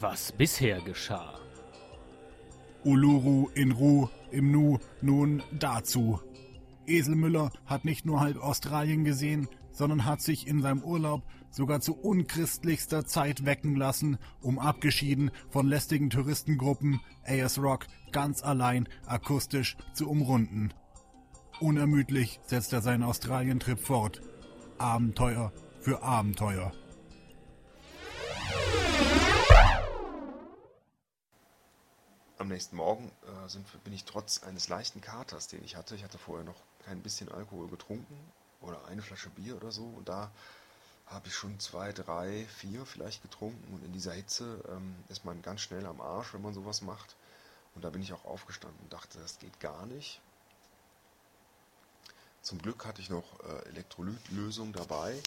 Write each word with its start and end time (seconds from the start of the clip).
was 0.00 0.32
bisher 0.32 0.80
geschah. 0.80 1.34
Uluru 2.84 3.48
in 3.54 3.72
Ru 3.72 4.08
im 4.30 4.50
Nu 4.50 4.78
nun 5.00 5.42
dazu. 5.52 6.20
Eselmüller 6.86 7.50
hat 7.66 7.84
nicht 7.84 8.06
nur 8.06 8.20
halb 8.20 8.38
Australien 8.38 9.04
gesehen, 9.04 9.48
sondern 9.72 10.04
hat 10.04 10.22
sich 10.22 10.46
in 10.46 10.62
seinem 10.62 10.82
Urlaub 10.82 11.22
sogar 11.50 11.80
zu 11.80 11.94
unchristlichster 11.94 13.06
Zeit 13.06 13.44
wecken 13.44 13.76
lassen, 13.76 14.18
um 14.40 14.58
abgeschieden 14.58 15.30
von 15.50 15.66
lästigen 15.66 16.10
Touristengruppen 16.10 17.00
AS 17.26 17.58
Rock 17.58 17.86
ganz 18.12 18.42
allein 18.42 18.88
akustisch 19.06 19.76
zu 19.94 20.08
umrunden. 20.08 20.72
Unermüdlich 21.60 22.40
setzt 22.46 22.72
er 22.72 22.82
seinen 22.82 23.02
Australien-Trip 23.02 23.80
fort. 23.80 24.22
Abenteuer 24.78 25.52
für 25.80 26.02
Abenteuer. 26.02 26.72
Am 32.38 32.46
nächsten 32.46 32.76
Morgen 32.76 33.10
äh, 33.26 33.48
sind, 33.48 33.66
bin 33.82 33.92
ich 33.92 34.04
trotz 34.04 34.44
eines 34.44 34.68
leichten 34.68 35.00
Katers, 35.00 35.48
den 35.48 35.64
ich 35.64 35.74
hatte, 35.74 35.96
ich 35.96 36.04
hatte 36.04 36.18
vorher 36.18 36.44
noch 36.44 36.62
kein 36.84 37.02
bisschen 37.02 37.28
Alkohol 37.30 37.66
getrunken 37.68 38.16
oder 38.60 38.84
eine 38.86 39.02
Flasche 39.02 39.28
Bier 39.30 39.56
oder 39.56 39.72
so 39.72 39.82
und 39.82 40.08
da 40.08 40.30
habe 41.06 41.26
ich 41.26 41.34
schon 41.34 41.58
zwei, 41.58 41.92
drei, 41.92 42.46
vier 42.46 42.86
vielleicht 42.86 43.22
getrunken 43.22 43.74
und 43.74 43.84
in 43.84 43.92
dieser 43.92 44.12
Hitze 44.12 44.62
ähm, 44.68 44.94
ist 45.08 45.24
man 45.24 45.42
ganz 45.42 45.62
schnell 45.62 45.84
am 45.84 46.00
Arsch, 46.00 46.32
wenn 46.32 46.42
man 46.42 46.54
sowas 46.54 46.82
macht. 46.82 47.16
Und 47.74 47.84
da 47.84 47.90
bin 47.90 48.02
ich 48.02 48.12
auch 48.12 48.24
aufgestanden 48.24 48.78
und 48.82 48.92
dachte, 48.92 49.18
das 49.18 49.38
geht 49.38 49.58
gar 49.58 49.86
nicht. 49.86 50.20
Zum 52.42 52.58
Glück 52.58 52.86
hatte 52.86 53.00
ich 53.00 53.10
noch 53.10 53.40
äh, 53.40 53.68
Elektrolytlösung 53.70 54.72
dabei 54.72 55.20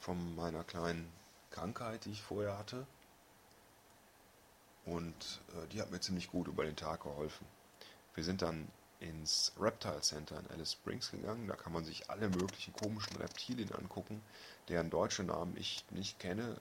von 0.00 0.36
meiner 0.36 0.64
kleinen 0.64 1.10
Krankheit, 1.50 2.04
die 2.04 2.12
ich 2.12 2.22
vorher 2.22 2.56
hatte. 2.56 2.86
Und 4.90 5.40
äh, 5.54 5.68
die 5.68 5.80
hat 5.80 5.92
mir 5.92 6.00
ziemlich 6.00 6.30
gut 6.30 6.48
über 6.48 6.64
den 6.64 6.74
Tag 6.74 7.04
geholfen. 7.04 7.46
Wir 8.16 8.24
sind 8.24 8.42
dann 8.42 8.66
ins 8.98 9.52
Reptile 9.58 10.00
Center 10.00 10.36
in 10.38 10.50
Alice 10.50 10.72
Springs 10.72 11.12
gegangen. 11.12 11.46
Da 11.46 11.54
kann 11.54 11.72
man 11.72 11.84
sich 11.84 12.10
alle 12.10 12.28
möglichen 12.28 12.74
komischen 12.74 13.16
Reptilien 13.16 13.72
angucken, 13.72 14.20
deren 14.68 14.90
deutsche 14.90 15.22
Namen 15.22 15.56
ich 15.56 15.84
nicht 15.90 16.18
kenne. 16.18 16.56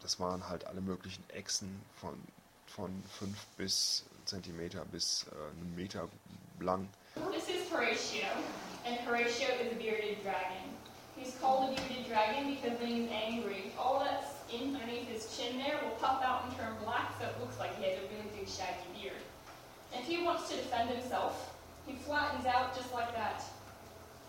Das 0.00 0.20
waren 0.20 0.48
halt 0.48 0.66
alle 0.66 0.82
möglichen 0.82 1.24
Echsen 1.30 1.80
von, 1.96 2.20
von 2.66 3.02
5 3.18 3.46
bis 3.56 4.04
Zentimeter 4.26 4.84
bis 4.84 5.26
äh, 5.32 5.60
einen 5.60 5.74
Meter 5.74 6.08
lang. 6.60 6.88
This 7.32 7.48
is 7.48 7.70
Horatio, 7.72 8.28
and 8.84 8.98
Horatio 9.06 9.48
is 9.48 9.72
a 9.72 9.76
bearded 9.76 10.22
dragon. 10.22 10.76
He's 11.16 11.34
called 11.40 11.70
a 11.70 11.74
bearded 11.76 12.06
dragon 12.08 12.54
because 12.54 12.78
when 12.78 12.88
he's 12.88 13.10
angry, 13.10 13.72
all 13.78 14.00
that 14.00 14.31
underneath 14.60 15.08
his 15.08 15.36
chin 15.36 15.56
there 15.58 15.78
will 15.82 15.96
puff 15.96 16.22
out 16.22 16.44
and 16.44 16.56
turn 16.56 16.74
black 16.84 17.14
so 17.18 17.26
it 17.26 17.40
looks 17.40 17.58
like 17.58 17.76
he 17.78 17.84
has 17.84 17.98
a 17.98 18.02
really 18.02 18.28
big 18.36 18.48
shaggy 18.48 18.84
beard. 19.00 19.22
If 19.94 20.04
he 20.06 20.22
wants 20.22 20.48
to 20.50 20.56
defend 20.56 20.90
himself, 20.90 21.54
he 21.86 21.94
flattens 21.94 22.46
out 22.46 22.76
just 22.76 22.92
like 22.92 23.14
that. 23.14 23.42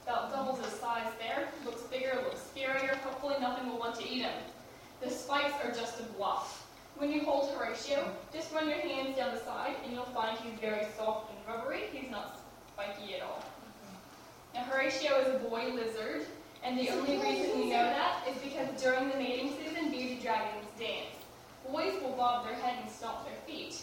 About 0.04 0.32
doubles 0.32 0.64
his 0.64 0.74
size 0.80 1.08
there, 1.20 1.48
looks 1.66 1.84
bigger, 1.84 2.20
looks 2.24 2.42
scarier, 2.56 2.96
hopefully 2.98 3.36
nothing 3.40 3.70
will 3.70 3.80
want 3.80 3.96
to 3.96 4.08
eat 4.08 4.22
him. 4.22 4.34
The 5.02 5.10
spikes 5.10 5.54
are 5.64 5.72
just 5.72 6.00
a 6.00 6.04
bluff. 6.04 6.68
When 6.98 7.12
you 7.12 7.22
hold 7.22 7.52
Horatio, 7.52 8.12
just 8.32 8.54
run 8.54 8.70
your 8.70 8.78
hands 8.78 9.18
down 9.18 9.34
the 9.34 9.42
side 9.42 9.76
and 9.84 9.94
you'll 9.94 10.04
find 10.06 10.38
he's 10.38 10.60
very 10.60 10.86
soft 10.98 11.32
and 11.32 11.40
rubbery. 11.48 11.84
He's 11.92 12.12
not 12.12 12.40
spiky 12.74 13.16
at 13.16 13.22
all. 13.22 13.44
Now 14.54 14.64
Horatio 14.64 15.20
is 15.20 15.36
a 15.36 15.40
boy 15.50 15.72
lizard, 15.74 16.26
and 16.64 16.80
the 16.80 16.90
only 16.90 17.18
reason 17.18 17.60
we 17.60 17.70
know 17.70 17.84
that 17.84 18.26
is 18.28 18.38
because 18.38 18.82
during 18.82 19.10
the 19.10 19.18
mating 19.18 19.54
season, 19.58 19.92
bearded 19.92 20.22
dragons 20.22 20.66
dance. 20.80 21.16
Boys 21.70 21.94
will 22.02 22.14
bob 22.14 22.46
their 22.46 22.56
head 22.56 22.78
and 22.82 22.90
stomp 22.90 23.26
their 23.26 23.36
feet. 23.46 23.82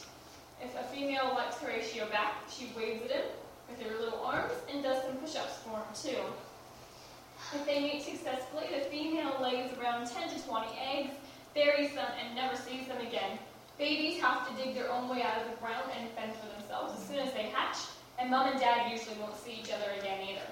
If 0.62 0.74
a 0.76 0.82
female 0.84 1.32
likes 1.34 1.56
Horatio 1.58 2.06
back, 2.06 2.34
she 2.50 2.70
waves 2.76 3.04
at 3.04 3.10
him 3.10 3.24
with 3.68 3.80
her 3.82 3.98
little 3.98 4.20
arms 4.20 4.52
and 4.72 4.82
does 4.82 5.02
some 5.02 5.16
push-ups 5.16 5.58
for 5.64 5.76
him 5.76 5.94
too. 5.94 6.22
If 7.54 7.66
they 7.66 7.80
mate 7.80 8.02
successfully, 8.02 8.66
the 8.72 8.84
female 8.86 9.38
lays 9.40 9.72
around 9.78 10.06
10 10.06 10.28
to 10.30 10.46
20 10.46 10.66
eggs, 10.78 11.14
buries 11.54 11.94
them, 11.94 12.08
and 12.22 12.34
never 12.34 12.56
sees 12.56 12.86
them 12.86 13.00
again. 13.00 13.38
Babies 13.78 14.20
have 14.20 14.48
to 14.48 14.62
dig 14.62 14.74
their 14.74 14.90
own 14.92 15.08
way 15.08 15.22
out 15.22 15.40
of 15.40 15.50
the 15.50 15.56
ground 15.56 15.90
and 15.98 16.08
fend 16.10 16.32
for 16.34 16.46
themselves 16.58 17.00
as 17.00 17.08
soon 17.08 17.18
as 17.18 17.32
they 17.32 17.44
hatch, 17.44 17.78
and 18.18 18.30
mom 18.30 18.48
and 18.48 18.60
dad 18.60 18.92
usually 18.92 19.16
won't 19.16 19.36
see 19.36 19.58
each 19.60 19.72
other 19.72 19.90
again 19.98 20.28
either. 20.28 20.46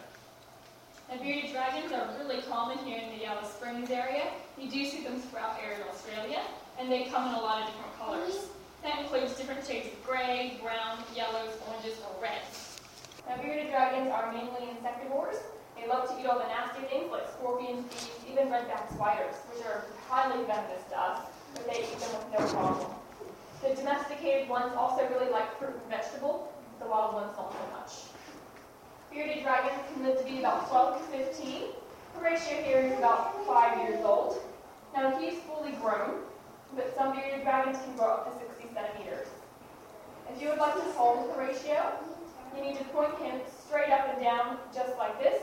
Now, 1.11 1.17
bearded 1.23 1.53
dragons 1.53 1.91
are 1.91 2.07
really 2.21 2.43
common 2.43 2.77
here 2.85 3.01
in 3.01 3.09
the 3.17 3.25
Yellow 3.25 3.43
Springs 3.43 3.91
area. 3.91 4.25
You 4.59 4.69
do 4.71 4.85
see 4.85 5.03
them 5.03 5.19
throughout 5.19 5.57
arid 5.65 5.81
Australia, 5.89 6.41
and 6.79 6.93
they 6.93 7.05
come 7.05 7.29
in 7.29 7.35
a 7.35 7.41
lot 7.41 7.63
of 7.63 7.69
different 7.73 7.97
colors. 7.97 8.49
That 8.83 9.01
includes 9.01 9.35
different 9.35 9.67
shades 9.67 9.87
of 9.87 10.05
gray, 10.05 10.61
brown, 10.63 10.99
yellows, 11.17 11.57
oranges, 11.67 11.97
or 12.05 12.23
reds. 12.23 12.77
Now, 13.27 13.41
bearded 13.41 13.71
dragons 13.71 14.11
are 14.13 14.31
mainly 14.33 14.69
insectivores. 14.69 15.41
They 15.81 15.89
love 15.89 16.11
to 16.11 16.21
eat 16.21 16.27
all 16.27 16.39
the 16.39 16.47
nasty 16.47 16.83
things 16.93 17.11
like 17.11 17.25
scorpions, 17.33 17.89
bees, 17.89 18.11
even 18.31 18.49
redback 18.49 18.93
spiders, 18.93 19.35
which 19.49 19.65
are 19.65 19.87
highly 20.09 20.45
venomous 20.45 20.85
to 20.91 21.01
us, 21.01 21.25
but 21.55 21.65
they 21.73 21.89
eat 21.89 22.01
them 22.01 22.21
with 22.21 22.39
no 22.39 22.47
problem. 22.53 22.91
The 23.63 23.75
domesticated 23.75 24.49
ones 24.49 24.75
also 24.77 25.09
really 25.09 25.33
like 25.33 25.59
fruit 25.59 25.73
and 25.73 25.89
vegetable. 25.89 26.53
The 26.81 26.87
wild 26.87 27.15
ones 27.15 27.33
don't 27.35 27.51
so 27.51 27.65
much. 27.73 28.18
Bearded 29.19 29.43
dragons 29.43 29.83
can 29.93 30.05
live 30.05 30.17
to 30.17 30.25
be 30.25 30.39
about 30.39 30.71
12 30.71 31.11
to 31.11 31.19
15. 31.19 31.63
Horatio 32.15 32.63
here 32.63 32.79
is 32.79 32.97
about 32.99 33.45
5 33.45 33.79
years 33.79 33.99
old. 34.05 34.39
Now 34.95 35.19
he's 35.19 35.41
fully 35.41 35.73
grown, 35.83 36.21
but 36.77 36.95
some 36.95 37.17
bearded 37.17 37.43
dragons 37.43 37.79
can 37.83 37.97
grow 37.97 38.15
up 38.15 38.31
to 38.31 38.47
60 38.47 38.69
centimeters. 38.73 39.27
If 40.33 40.41
you 40.41 40.51
would 40.51 40.59
like 40.59 40.75
to 40.75 40.83
hold 40.93 41.35
Horatio, 41.35 41.99
you 42.55 42.63
need 42.63 42.79
to 42.79 42.85
point 42.95 43.19
him 43.19 43.41
straight 43.67 43.91
up 43.91 44.07
and 44.15 44.23
down, 44.23 44.59
just 44.73 44.97
like 44.99 45.21
this. 45.21 45.43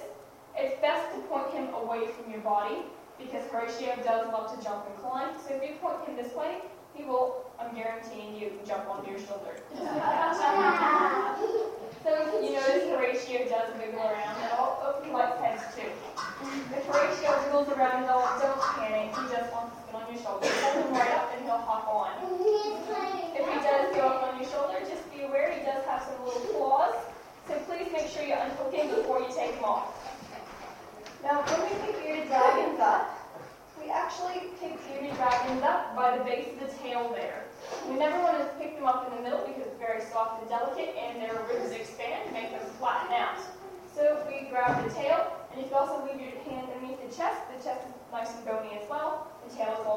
It's 0.56 0.80
best 0.80 1.14
to 1.14 1.20
point 1.28 1.52
him 1.52 1.68
away 1.74 2.08
from 2.08 2.32
your 2.32 2.40
body, 2.40 2.78
because 3.20 3.44
Horatio 3.52 3.98
does 4.06 4.26
love 4.32 4.58
to 4.58 4.64
jump 4.64 4.86
and 4.88 4.96
climb. 5.04 5.36
So 5.46 5.54
if 5.54 5.70
you 5.70 5.76
point 5.82 6.00
him 6.08 6.16
this 6.16 6.34
way, 6.34 6.60
he 6.96 7.04
will, 7.04 7.44
I'm 7.60 7.76
guaranteeing 7.76 8.40
you, 8.40 8.54
jump 8.66 8.88
onto 8.88 9.12
your 9.12 9.20
shoulder. 9.20 9.60
so 12.06 12.42
you 12.42 12.54
notice 12.54 12.90
Horatio 12.90 13.50
does 13.50 13.74
wiggle 13.78 14.00
around 14.00 14.42
at 14.44 14.54
all. 14.58 14.80
Oh, 14.82 15.02
he 15.04 15.12
likes 15.12 15.38
heads 15.40 15.76
too. 15.76 15.90
If 16.72 16.88
Wiggles 17.76 18.08
around 18.08 18.08
at 18.08 18.40
don't 18.40 18.62
panic. 18.80 19.12
He 19.12 19.36
just 19.36 19.52
wants 19.52 19.76
to 19.76 19.84
sit 19.84 19.96
on 19.96 20.08
your 20.08 20.22
shoulder. 20.24 20.48
Hold 20.48 20.86
him 20.86 20.94
right 20.94 21.12
up 21.12 21.34
and 21.36 21.44
he'll 21.44 21.60
hop 21.60 21.88
on. 21.92 22.16
If 23.36 23.44
he 23.44 23.60
does 23.60 23.96
go 23.96 24.08
up 24.08 24.32
on 24.32 24.40
your 24.40 24.50
shoulder, 24.50 24.80
just 24.88 25.04
be 25.12 25.24
aware 25.24 25.52
he 25.52 25.60
does 25.66 25.84
have 25.86 26.04
some 26.08 26.24
little 26.24 26.40
claws. 26.56 26.96
So 27.48 27.60
please 27.68 27.92
make 27.92 28.08
sure 28.08 28.24
you 28.24 28.34
unhook 28.34 28.74
him 28.74 28.96
before 28.96 29.20
you 29.20 29.28
take 29.36 29.56
him 29.56 29.66
off. 29.66 29.92
Now, 31.22 31.44
when 31.44 31.68
we 31.68 31.76
pick 31.84 32.02
bearded 32.04 32.28
dragons 32.28 32.80
up, 32.80 33.12
we 33.82 33.92
actually 33.92 34.56
pick 34.60 34.80
bearded 34.88 35.16
dragons 35.18 35.62
up 35.64 35.96
by 35.96 36.18
the 36.18 36.24
base 36.24 36.48
of 36.56 36.60
the 36.64 36.72
tail 36.80 37.12
there. 37.12 37.44
We 37.90 38.00
never 38.00 38.18
want 38.24 38.40
to 38.40 38.46
pick 38.56 38.76
them 38.78 38.86
up 38.86 39.10
in 39.10 39.18
the 39.18 39.24
middle 39.24 39.44
because 39.46 39.68
it's 39.68 39.80
very 39.80 40.02
soft 40.14 40.42
and 40.42 40.50
delicate 40.50 40.96
and 40.96 41.20
their 41.22 41.36
ribs 41.52 41.72
expand 41.72 42.28
to 42.28 42.32
make 42.32 42.52
them 42.52 42.64
flatten 42.80 43.12
out. 43.14 43.42
So 43.96 44.24
we 44.28 44.48
grab 44.50 44.84
the 44.84 44.94
tail, 44.94 45.32
and 45.52 45.62
you 45.62 45.68
can 45.68 45.78
also 45.78 46.04
leave 46.04 46.20
your 46.20 46.36
hand 46.44 46.68
underneath 46.68 47.00
the 47.00 47.16
chest, 47.16 47.45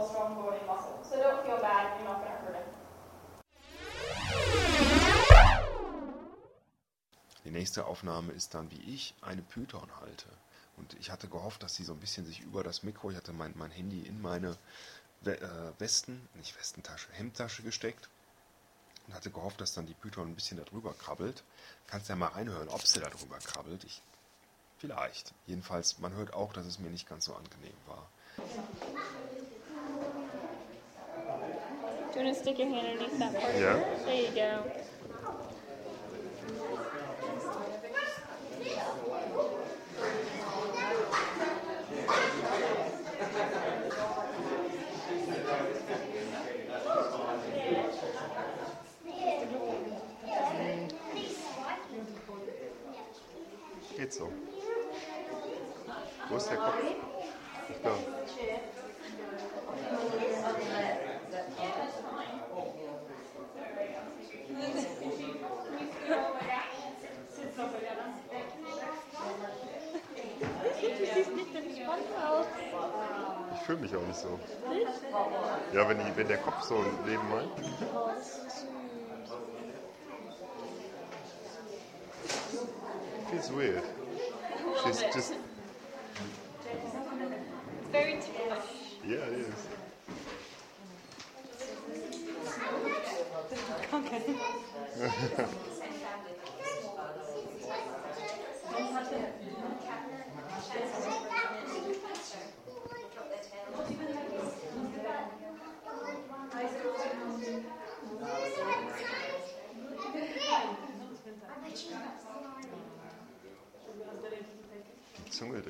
Strong 0.07 0.35
bone 0.37 0.55
and 0.55 0.67
muscle. 0.67 0.99
So 1.03 1.17
don't 1.17 1.45
feel 1.45 1.59
bad, 1.61 1.99
you're 1.99 2.09
not 2.09 2.21
going 2.21 2.39
hurt 2.45 2.55
him. 2.55 2.65
Die 7.45 7.51
nächste 7.51 7.87
Aufnahme 7.87 8.33
ist 8.33 8.55
dann, 8.55 8.71
wie 8.71 8.95
ich 8.95 9.15
eine 9.23 9.43
Python 9.43 9.89
halte. 10.01 10.27
Und 10.77 10.95
ich 11.01 11.11
hatte 11.11 11.29
gehofft, 11.29 11.63
dass 11.63 11.75
sie 11.75 11.83
so 11.83 11.93
ein 11.93 11.99
bisschen 11.99 12.27
sich 12.27 12.41
über 12.41 12.63
das 12.63 12.83
Mikro, 12.83 13.11
ich 13.11 13.17
hatte 13.17 13.33
mein, 13.33 13.53
mein 13.57 13.71
Handy 13.71 14.03
in 14.03 14.21
meine 14.21 14.57
äh, 15.25 15.37
Westen, 15.79 16.29
nicht 16.35 16.57
Westentasche, 16.59 17.11
Hemdtasche 17.13 17.63
gesteckt 17.63 18.09
und 19.07 19.15
hatte 19.15 19.31
gehofft, 19.31 19.61
dass 19.61 19.75
dann 19.75 19.87
die 19.87 19.95
Python 19.95 20.29
ein 20.29 20.35
bisschen 20.35 20.63
darüber 20.63 20.93
krabbelt. 20.95 21.43
Kannst 21.87 22.09
ja 22.09 22.17
mal 22.17 22.29
reinhören, 22.29 22.69
ob 22.69 22.87
sie 22.87 23.01
darüber 23.01 23.39
krabbelt. 23.39 23.83
Ich, 23.85 24.03
vielleicht. 24.79 25.33
Jedenfalls, 25.47 25.99
man 25.99 26.13
hört 26.15 26.35
auch, 26.35 26.53
dass 26.53 26.67
es 26.67 26.79
mir 26.79 26.91
nicht 26.91 27.09
ganz 27.09 27.25
so 27.25 27.35
angenehm 27.35 27.77
war. 27.87 28.09
Do 32.19 32.25
you 32.25 32.31
want 32.31 32.37
to 32.37 32.43
stick 32.43 32.59
your 32.59 32.69
hand 32.69 32.89
underneath 32.89 33.19
that 33.21 33.41
part? 33.41 33.55
Yeah. 33.55 33.79
There 34.05 34.23
you 34.23 34.31
go. 34.35 34.65
So. 54.11 54.33
Wo 56.31 56.37
ist 56.37 56.49
der 56.51 56.57
Kopf? 56.57 56.75
Ich 57.69 57.83
glaube. 57.83 57.99
Ich 73.53 73.63
fühle 73.63 73.79
mich 73.79 73.97
auch 73.97 74.07
nicht 74.07 74.19
so. 74.19 74.39
Ja, 75.75 75.89
wenn, 75.89 76.01
ich, 76.01 76.17
wenn 76.17 76.29
der 76.29 76.39
Kopf 76.39 76.63
so 76.63 76.77
ein 76.77 77.07
Leben 77.07 77.29
meint. 77.29 77.51
Feels 83.31 83.53
weird. 83.53 83.83
She's 84.85 85.03
just. 85.13 85.17
It's 85.17 85.33
very 87.91 88.15
ticklish. 88.21 88.99
Yeah, 89.05 89.27
it 89.27 89.49
is. 89.49 89.67
Okay. 93.93 94.23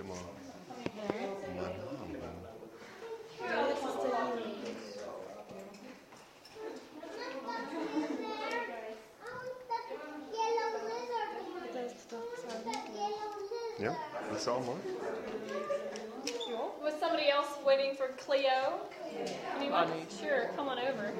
Lili. 0.08 0.38
Ja, 13.78 13.96
willst 14.30 14.46
du 14.46 14.50
auch 14.50 14.60
mal? 14.60 14.76
Was 16.82 16.98
somebody 17.00 17.28
else 17.28 17.48
waiting 17.64 17.94
for 17.96 18.08
Cleo? 18.16 18.80
Anyone? 19.56 19.88
Sure, 20.08 20.48
come 20.56 20.68
on 20.68 20.78
over. 20.78 21.12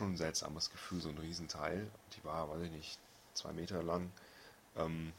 Schon 0.00 0.14
ein 0.14 0.16
seltsames 0.16 0.70
Gefühl, 0.70 1.02
so 1.02 1.10
ein 1.10 1.18
Riesenteil. 1.18 1.86
Die 2.16 2.24
war, 2.24 2.48
weiß 2.48 2.62
ich 2.62 2.70
nicht, 2.70 2.98
zwei 3.34 3.52
Meter 3.52 3.82
lang, 3.82 4.10
ähm, 4.76 5.12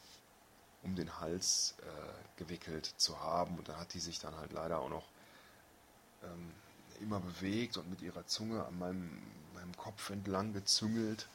um 0.81 0.95
den 0.95 1.19
Hals 1.19 1.75
äh, 1.83 2.39
gewickelt 2.39 2.88
zu 2.98 3.19
haben. 3.19 3.60
Und 3.60 3.69
dann 3.69 3.78
hat 3.78 3.94
die 3.94 4.00
sich 4.00 4.19
dann 4.19 4.36
halt 4.36 4.54
leider 4.54 4.80
auch 4.80 4.89
noch 4.89 5.07
ähm, 6.24 6.51
immer 7.00 7.19
bewegt 7.19 7.78
und 7.78 7.92
mit 7.92 8.01
ihrer 8.01 8.25
Zunge 8.25 8.66
an 8.66 8.80
meinem, 8.80 9.22
meinem 9.54 9.78
Kopf 9.78 10.10
entlang 10.10 10.51
gezüngelt. 10.51 11.30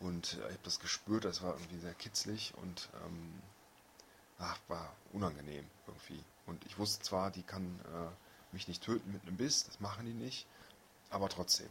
Und 0.00 0.34
äh, 0.34 0.36
ich 0.36 0.52
habe 0.52 0.58
das 0.64 0.78
gespürt, 0.78 1.24
das 1.24 1.40
war 1.40 1.54
irgendwie 1.54 1.78
sehr 1.78 1.94
kitzlig 1.94 2.52
und 2.58 2.90
ähm, 3.06 3.32
ach, 4.38 4.58
war 4.68 4.94
unangenehm 5.14 5.64
irgendwie. 5.86 6.22
Und 6.44 6.62
ich 6.66 6.78
wusste 6.78 7.02
zwar, 7.02 7.30
die 7.30 7.44
kann 7.44 7.80
äh, 7.94 8.52
mich 8.52 8.68
nicht 8.68 8.82
töten 8.82 9.10
mit 9.10 9.22
einem 9.22 9.38
Biss, 9.38 9.64
das 9.64 9.80
machen 9.80 10.04
die 10.04 10.12
nicht, 10.12 10.46
aber 11.08 11.30
trotzdem, 11.30 11.70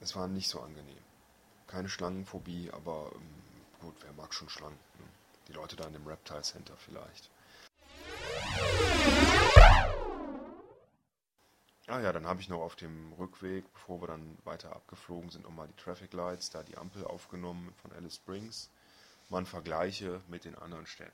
es 0.00 0.14
war 0.16 0.28
nicht 0.28 0.48
so 0.48 0.60
angenehm. 0.60 0.96
Keine 1.66 1.88
Schlangenphobie, 1.88 2.70
aber 2.72 3.10
ähm, 3.14 3.28
gut, 3.80 3.94
wer 4.02 4.12
mag 4.12 4.32
schon 4.32 4.48
Schlangen? 4.48 4.78
Ne? 4.98 5.04
Die 5.48 5.52
Leute 5.52 5.76
da 5.76 5.84
in 5.86 5.92
dem 5.92 6.06
Reptile 6.06 6.42
Center 6.42 6.74
vielleicht. 6.76 7.30
Ah 11.88 12.00
ja, 12.00 12.12
dann 12.12 12.26
habe 12.26 12.40
ich 12.40 12.48
noch 12.48 12.62
auf 12.62 12.74
dem 12.74 13.12
Rückweg, 13.12 13.72
bevor 13.72 14.02
wir 14.02 14.08
dann 14.08 14.36
weiter 14.44 14.74
abgeflogen 14.74 15.30
sind, 15.30 15.44
nochmal 15.44 15.68
die 15.68 15.82
Traffic 15.82 16.12
Lights, 16.12 16.50
da 16.50 16.64
die 16.64 16.76
Ampel 16.76 17.04
aufgenommen 17.04 17.72
von 17.80 17.92
Alice 17.92 18.16
Springs. 18.16 18.70
Man 19.28 19.46
vergleiche 19.46 20.20
mit 20.28 20.44
den 20.44 20.56
anderen 20.56 20.86
Städten. 20.86 21.12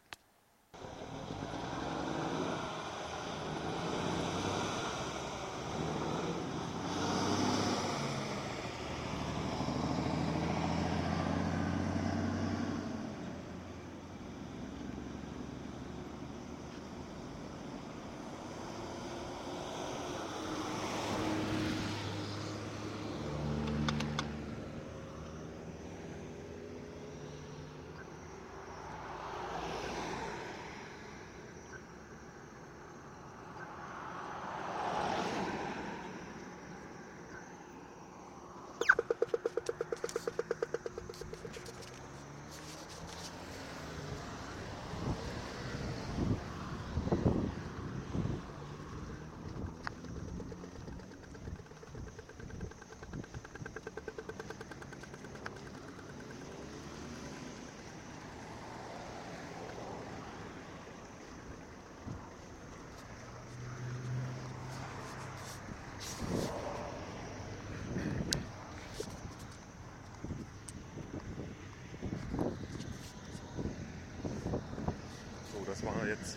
So, 75.52 75.64
das 75.66 75.84
war 75.84 76.01
jetzt 76.12 76.36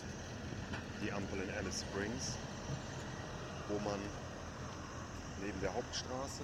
die 1.02 1.12
Ampel 1.12 1.40
in 1.42 1.50
Alice 1.58 1.84
Springs, 1.84 2.38
wo 3.68 3.78
man 3.80 4.00
neben 5.42 5.60
der 5.60 5.74
Hauptstraße 5.74 6.42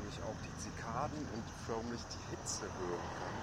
nämlich 0.00 0.20
auch 0.28 0.36
die 0.44 0.54
Zikaden 0.60 1.18
und 1.32 1.44
förmlich 1.64 2.00
die 2.12 2.36
Hitze 2.36 2.68
hören 2.68 3.08
kann. 3.16 3.36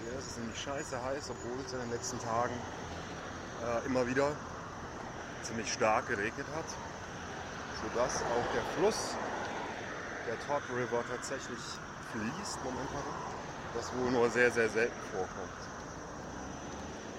Hier 0.00 0.18
ist 0.18 0.30
es 0.30 0.36
nämlich 0.38 0.58
scheiße 0.58 1.04
heiß, 1.04 1.30
obwohl 1.30 1.60
es 1.66 1.72
in 1.72 1.80
den 1.80 1.90
letzten 1.90 2.18
Tagen 2.20 2.54
äh, 3.66 3.86
immer 3.86 4.06
wieder 4.06 4.32
ziemlich 5.42 5.70
stark 5.70 6.08
geregnet 6.08 6.46
hat, 6.56 6.68
sodass 7.82 8.22
auch 8.22 8.46
der 8.54 8.64
Fluss, 8.78 9.16
der 10.26 10.38
Todd 10.46 10.62
River, 10.72 11.04
tatsächlich 11.10 11.60
fließt 12.12 12.64
momentan, 12.64 13.08
was 13.74 13.92
wohl 13.96 14.10
nur 14.12 14.30
sehr, 14.30 14.50
sehr 14.50 14.70
selten 14.70 15.00
vorkommt. 15.12 15.77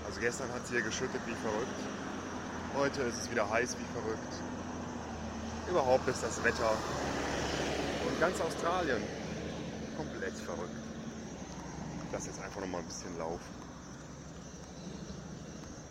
Also 0.09 0.21
gestern 0.21 0.51
hat 0.53 0.63
es 0.63 0.71
hier 0.71 0.81
geschüttet 0.81 1.21
wie 1.27 1.35
verrückt. 1.35 1.79
Heute 2.75 3.03
ist 3.03 3.21
es 3.21 3.29
wieder 3.29 3.47
heiß 3.47 3.77
wie 3.77 3.93
verrückt. 3.93 4.33
Überhaupt 5.69 6.07
ist 6.07 6.23
das 6.23 6.43
Wetter 6.43 6.71
und 8.07 8.19
ganz 8.19 8.41
Australien 8.41 9.03
komplett 9.95 10.33
verrückt. 10.33 10.73
Ich 12.07 12.11
lasse 12.11 12.29
jetzt 12.29 12.41
einfach 12.41 12.59
noch 12.59 12.67
mal 12.69 12.79
ein 12.79 12.87
bisschen 12.87 13.15
laufen. 13.19 13.53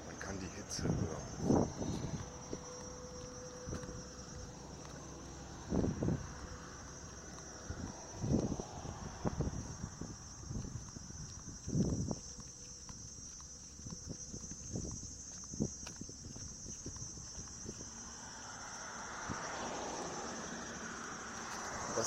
Man 0.08 0.18
kann 0.18 0.36
die 0.40 0.50
Hitze 0.56 0.82
hören. 0.82 1.68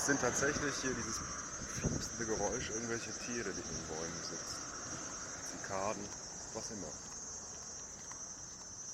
Das 0.01 0.07
sind 0.07 0.19
tatsächlich 0.19 0.73
hier 0.81 0.95
dieses 0.95 1.21
piepsende 1.79 2.25
Geräusch, 2.25 2.71
irgendwelche 2.71 3.11
Tiere, 3.19 3.51
die 3.53 3.61
in 3.61 3.67
den 3.67 3.87
Bäumen 3.87 4.23
sitzen. 4.23 4.57
Zikaden, 5.61 6.01
was 6.55 6.71
immer. 6.71 6.87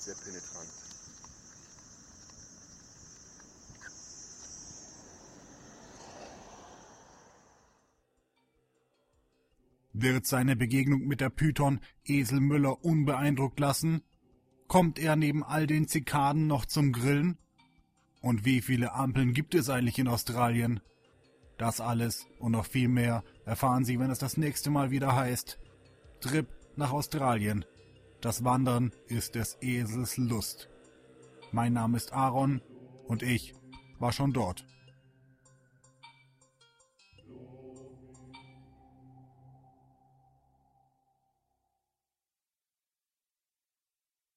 Sehr 0.00 0.14
penetrant. 0.16 0.68
Wird 9.94 10.26
seine 10.26 10.56
Begegnung 10.56 11.06
mit 11.06 11.22
der 11.22 11.30
Python 11.30 11.80
Esel 12.04 12.40
Müller 12.40 12.84
unbeeindruckt 12.84 13.58
lassen? 13.58 14.02
Kommt 14.66 14.98
er 14.98 15.16
neben 15.16 15.42
all 15.42 15.66
den 15.66 15.88
Zikaden 15.88 16.46
noch 16.46 16.66
zum 16.66 16.92
Grillen? 16.92 17.38
Und 18.20 18.44
wie 18.44 18.60
viele 18.60 18.92
Ampeln 18.92 19.32
gibt 19.32 19.54
es 19.54 19.70
eigentlich 19.70 19.98
in 19.98 20.08
Australien? 20.08 20.82
Das 21.58 21.80
alles 21.80 22.26
und 22.38 22.52
noch 22.52 22.66
viel 22.66 22.88
mehr 22.88 23.24
erfahren 23.44 23.84
Sie, 23.84 23.98
wenn 23.98 24.10
es 24.10 24.20
das 24.20 24.36
nächste 24.36 24.70
Mal 24.70 24.90
wieder 24.92 25.14
heißt 25.14 25.58
Trip 26.20 26.46
nach 26.76 26.92
Australien. 26.92 27.64
Das 28.20 28.44
Wandern 28.44 28.92
ist 29.08 29.34
des 29.34 29.58
Esels 29.60 30.16
Lust. 30.16 30.68
Mein 31.50 31.72
Name 31.72 31.96
ist 31.96 32.12
Aaron 32.12 32.62
und 33.06 33.22
ich 33.22 33.54
war 33.98 34.12
schon 34.12 34.32
dort. 34.32 34.67